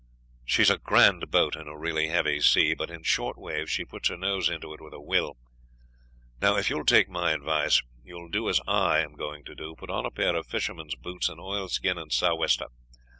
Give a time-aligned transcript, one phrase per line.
[0.43, 3.85] She is a grand boat in a really heavy sea, but in short waves she
[3.85, 5.37] puts her nose into it with a will.
[6.41, 9.53] Now, if you will take my advice, you will do as I am going to
[9.53, 12.65] do; put on a pair of fisherman's boots and oilskin and sou'wester.